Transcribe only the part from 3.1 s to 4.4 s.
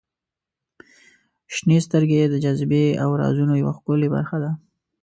رازونو یوه ښکلې برخه